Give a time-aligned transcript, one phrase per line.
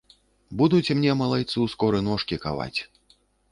[0.61, 2.79] Будуць мне, малайцу, скоры ножкі каваць.